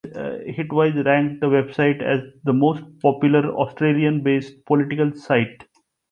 [0.47, 5.65] Hitwise ranked the website as the most popular Australian-based political site.